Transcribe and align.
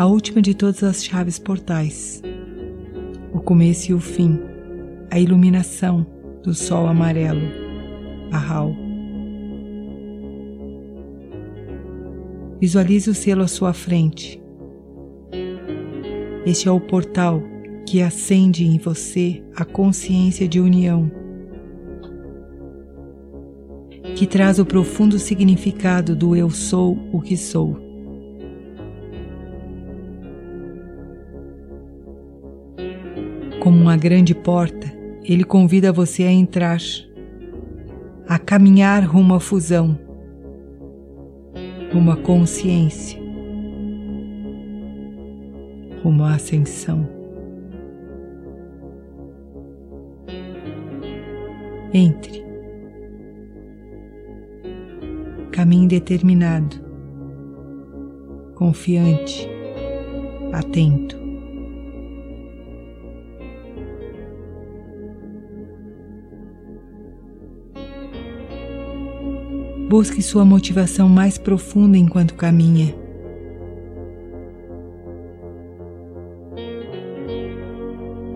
a 0.00 0.06
última 0.06 0.40
de 0.40 0.54
todas 0.54 0.82
as 0.82 1.04
chaves 1.04 1.38
portais, 1.38 2.22
o 3.34 3.38
começo 3.38 3.90
e 3.90 3.94
o 3.94 4.00
fim, 4.00 4.40
a 5.10 5.20
iluminação 5.20 6.06
do 6.42 6.54
sol 6.54 6.86
amarelo, 6.86 7.42
a 8.32 8.38
Hal. 8.38 8.74
Visualize 12.58 13.10
o 13.10 13.14
selo 13.14 13.42
à 13.42 13.46
sua 13.46 13.74
frente. 13.74 14.42
Este 16.46 16.66
é 16.66 16.70
o 16.70 16.80
portal 16.80 17.42
que 17.86 18.00
acende 18.00 18.64
em 18.64 18.78
você 18.78 19.44
a 19.54 19.66
consciência 19.66 20.48
de 20.48 20.60
união, 20.60 21.12
que 24.16 24.26
traz 24.26 24.58
o 24.58 24.64
profundo 24.64 25.18
significado 25.18 26.16
do 26.16 26.34
eu 26.34 26.48
sou 26.48 26.96
o 27.12 27.20
que 27.20 27.36
sou. 27.36 27.89
Como 33.60 33.78
uma 33.78 33.94
grande 33.94 34.34
porta, 34.34 34.90
ele 35.22 35.44
convida 35.44 35.92
você 35.92 36.22
a 36.22 36.32
entrar, 36.32 36.78
a 38.26 38.38
caminhar 38.38 39.04
rumo 39.04 39.34
à 39.34 39.40
fusão, 39.40 39.98
rumo 41.92 42.10
à 42.10 42.16
consciência, 42.16 43.20
rumo 46.02 46.24
à 46.24 46.36
ascensão. 46.36 47.06
Entre. 51.92 52.42
Caminhe 55.52 55.86
determinado, 55.86 56.76
confiante, 58.54 59.46
atento. 60.50 61.19
Busque 69.90 70.22
sua 70.22 70.44
motivação 70.44 71.08
mais 71.08 71.36
profunda 71.36 71.98
enquanto 71.98 72.36
caminha. 72.36 72.94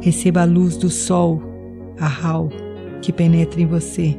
Receba 0.01 0.41
a 0.41 0.45
luz 0.45 0.77
do 0.77 0.91
sol, 0.91 1.41
a 1.97 2.09
Hal, 2.09 2.49
que 3.01 3.13
penetra 3.13 3.61
em 3.61 3.67
você. 3.67 4.19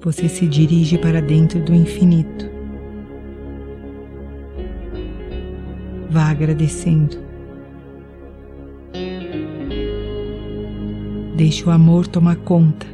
Você 0.00 0.26
se 0.26 0.46
dirige 0.46 0.96
para 0.96 1.20
dentro 1.20 1.62
do 1.62 1.74
infinito. 1.74 2.57
Agradecendo. 6.38 7.18
Deixe 11.36 11.64
o 11.64 11.70
amor 11.70 12.06
tomar 12.06 12.36
conta. 12.36 12.86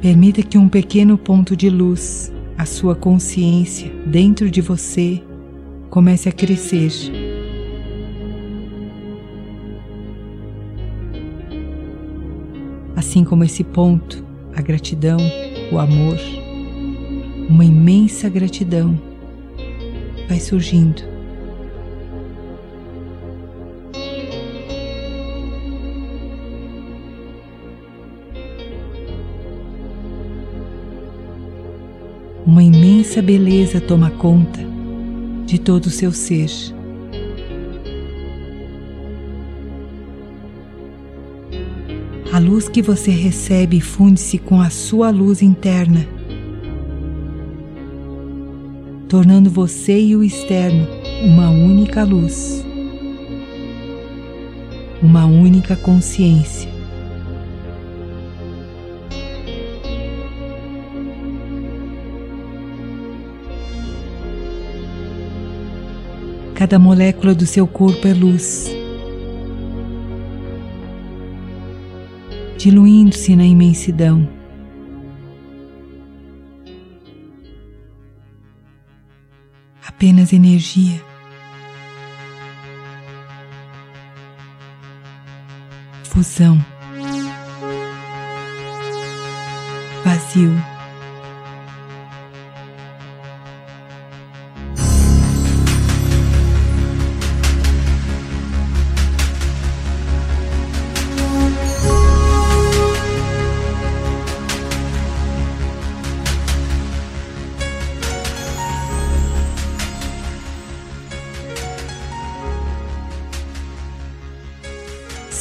Permita 0.00 0.42
que 0.42 0.58
um 0.58 0.68
pequeno 0.68 1.18
ponto 1.18 1.56
de 1.56 1.68
luz, 1.68 2.32
a 2.56 2.64
sua 2.64 2.94
consciência 2.94 3.90
dentro 4.06 4.50
de 4.50 4.60
você, 4.60 5.20
comece 5.90 6.28
a 6.28 6.32
crescer. 6.32 6.92
Assim 12.94 13.24
como 13.24 13.42
esse 13.42 13.64
ponto, 13.64 14.24
a 14.54 14.62
gratidão, 14.62 15.18
o 15.70 15.78
amor, 15.78 16.18
uma 17.48 17.64
imensa 17.64 18.28
gratidão 18.28 18.98
vai 20.28 20.38
surgindo. 20.38 21.02
Uma 32.44 32.62
imensa 32.62 33.20
beleza 33.20 33.80
toma 33.80 34.10
conta 34.10 34.60
de 35.44 35.58
todo 35.58 35.86
o 35.86 35.90
seu 35.90 36.12
ser. 36.12 36.75
A 42.36 42.38
luz 42.38 42.68
que 42.68 42.82
você 42.82 43.10
recebe 43.10 43.80
funde-se 43.80 44.36
com 44.36 44.60
a 44.60 44.68
sua 44.68 45.08
luz 45.08 45.40
interna, 45.40 46.06
tornando 49.08 49.48
você 49.48 49.98
e 49.98 50.14
o 50.14 50.22
externo 50.22 50.86
uma 51.24 51.48
única 51.48 52.04
luz, 52.04 52.62
uma 55.02 55.24
única 55.24 55.74
consciência. 55.76 56.68
Cada 66.54 66.78
molécula 66.78 67.34
do 67.34 67.46
seu 67.46 67.66
corpo 67.66 68.06
é 68.06 68.12
luz. 68.12 68.85
Diluindo-se 72.56 73.36
na 73.36 73.44
imensidão. 73.44 74.28
Apenas 79.86 80.32
energia. 80.32 81.00
Fusão. 86.04 86.58
Vazio. 90.04 90.75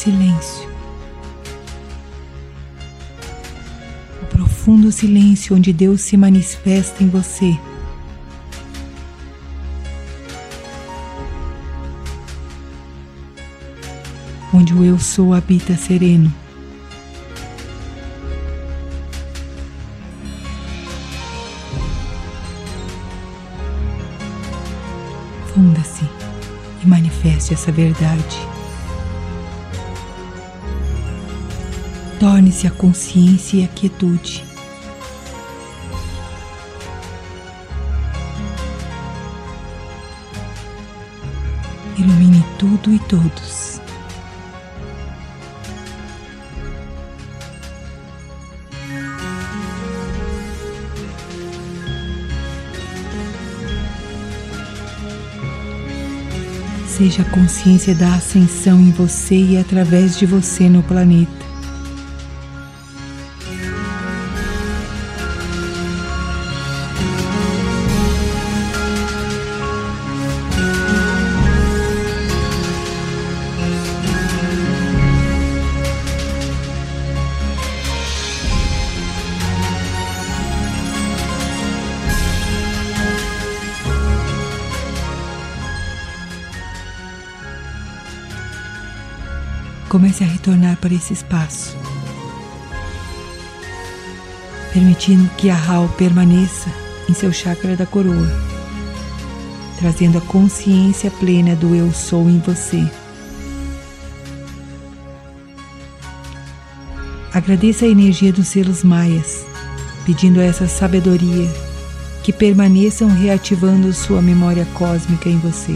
Silêncio. 0.06 0.70
O 4.22 4.26
profundo 4.28 4.91
silêncio 4.91 5.56
onde 5.56 5.74
Deus 5.74 6.02
se 6.02 6.16
manifesta 6.16 7.03
em 7.03 7.09
você. 7.09 7.58
Onde 14.53 14.76
o 14.76 14.85
Eu 14.85 15.00
Sou 15.00 15.34
habita 15.34 15.76
sereno. 15.76 16.32
Funda-se 25.52 26.08
e 26.84 26.88
manifeste 26.88 27.56
essa 27.56 27.72
verdade. 27.72 28.54
Torne-se 32.26 32.66
a 32.66 32.72
consciência 32.72 33.58
e 33.58 33.64
a 33.64 33.68
quietude. 33.68 34.44
Ilumine 42.00 42.44
tudo 42.58 42.92
e 42.92 42.98
todos. 42.98 43.80
Seja 56.88 57.22
a 57.22 57.26
consciência 57.26 57.94
da 57.94 58.16
ascensão 58.16 58.80
em 58.80 58.90
você 58.90 59.36
e 59.36 59.58
através 59.60 60.18
de 60.18 60.26
você 60.26 60.68
no 60.68 60.82
planeta. 60.82 61.54
Comece 89.90 90.23
a 90.23 90.28
retornar 90.28 90.78
para 90.78 90.93
esse 90.93 91.14
espaço, 91.14 91.78
permitindo 94.73 95.29
que 95.37 95.49
a 95.49 95.55
Hal 95.55 95.87
permaneça 95.97 96.70
em 97.08 97.14
seu 97.14 97.32
chakra 97.32 97.78
da 97.78 97.85
coroa, 97.85 98.28
trazendo 99.79 100.17
a 100.17 100.22
consciência 100.22 101.11
plena 101.11 101.55
do 101.55 101.76
Eu 101.76 101.93
Sou 101.93 102.28
em 102.29 102.40
você. 102.40 102.84
Agradeça 107.31 107.85
a 107.85 107.90
energia 107.90 108.34
dos 108.34 108.47
selos 108.47 108.84
maias, 108.84 109.46
pedindo 110.05 110.41
essa 110.41 110.67
sabedoria 110.67 111.47
que 112.23 112.34
permaneçam 112.34 113.08
reativando 113.08 113.93
sua 113.93 114.22
memória 114.22 114.66
cósmica 114.73 115.29
em 115.29 115.38
você. 115.38 115.76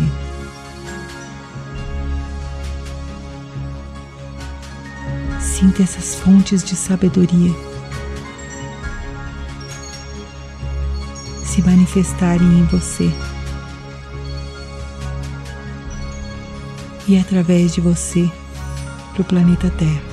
Sinta 5.59 5.83
essas 5.83 6.15
fontes 6.15 6.63
de 6.63 6.73
sabedoria 6.73 7.51
se 11.43 11.61
manifestarem 11.61 12.47
em 12.47 12.63
você 12.63 13.11
e 17.09 17.19
através 17.19 17.73
de 17.73 17.81
você 17.81 18.31
para 19.11 19.21
o 19.21 19.25
planeta 19.25 19.69
Terra. 19.71 20.08